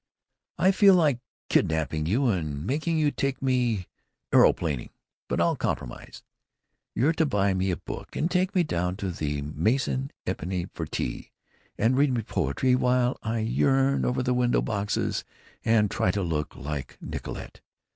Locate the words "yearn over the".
13.41-14.33